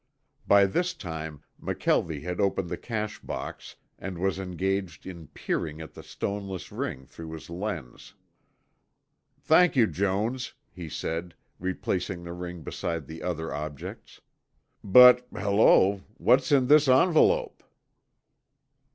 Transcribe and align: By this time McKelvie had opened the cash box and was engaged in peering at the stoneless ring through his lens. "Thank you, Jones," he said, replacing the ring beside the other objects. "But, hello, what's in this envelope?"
By 0.47 0.65
this 0.65 0.95
time 0.95 1.43
McKelvie 1.61 2.23
had 2.23 2.41
opened 2.41 2.69
the 2.69 2.75
cash 2.77 3.19
box 3.19 3.75
and 3.99 4.17
was 4.17 4.39
engaged 4.39 5.05
in 5.05 5.27
peering 5.27 5.79
at 5.79 5.93
the 5.93 6.01
stoneless 6.01 6.71
ring 6.71 7.05
through 7.05 7.33
his 7.33 7.51
lens. 7.51 8.15
"Thank 9.39 9.75
you, 9.75 9.85
Jones," 9.85 10.55
he 10.71 10.89
said, 10.89 11.35
replacing 11.59 12.23
the 12.23 12.33
ring 12.33 12.63
beside 12.63 13.05
the 13.05 13.21
other 13.21 13.53
objects. 13.53 14.21
"But, 14.83 15.27
hello, 15.31 16.01
what's 16.17 16.51
in 16.51 16.65
this 16.65 16.87
envelope?" 16.87 17.63